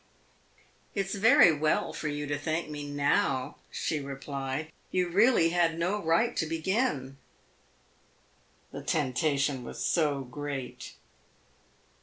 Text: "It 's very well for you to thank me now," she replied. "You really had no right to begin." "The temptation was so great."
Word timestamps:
"It 0.95 1.11
's 1.11 1.13
very 1.13 1.51
well 1.53 1.93
for 1.93 2.07
you 2.07 2.25
to 2.25 2.39
thank 2.39 2.71
me 2.71 2.89
now," 2.89 3.57
she 3.69 3.99
replied. 3.99 4.71
"You 4.89 5.09
really 5.09 5.49
had 5.49 5.77
no 5.77 6.01
right 6.01 6.35
to 6.37 6.47
begin." 6.47 7.19
"The 8.71 8.81
temptation 8.81 9.63
was 9.63 9.85
so 9.85 10.21
great." 10.23 10.93